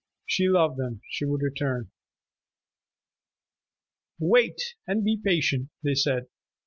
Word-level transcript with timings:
She 0.25 0.49
loved 0.49 0.77
them. 0.79 1.01
She 1.11 1.25
would 1.25 1.43
return. 1.43 1.91
"Wait 4.17 4.73
and 4.87 5.03
be 5.03 5.15
patient," 5.23 5.69
they 5.83 5.93
said. 5.93 6.25